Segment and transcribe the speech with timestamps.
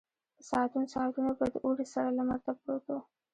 [0.37, 2.97] په ساعتونو ساعتونو به د اوړي سره لمر ته پروت و.